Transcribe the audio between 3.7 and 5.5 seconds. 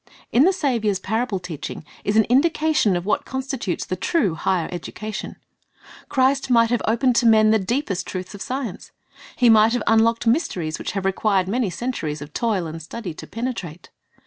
the true "higher education."